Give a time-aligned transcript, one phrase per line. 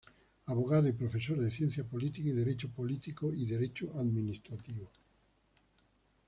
[0.47, 4.89] Abogado y profesor de Ciencia Política y Derecho político y Derecho administrativo.